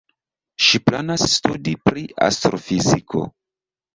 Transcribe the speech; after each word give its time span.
Ŝi 0.67 0.79
planas 0.85 1.25
studi 1.33 1.73
pri 1.89 2.05
astrofiziko. 2.29 3.21